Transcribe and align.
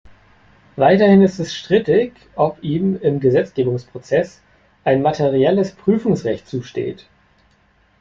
Weiterhin 0.77 1.21
ist 1.21 1.37
es 1.37 1.53
strittig, 1.53 2.13
ob 2.35 2.63
ihm 2.63 2.95
im 3.03 3.19
Gesetzgebungsprozess 3.19 4.41
ein 4.83 5.03
materielles 5.03 5.73
Prüfungsrecht 5.73 6.47
zusteht. 6.47 7.05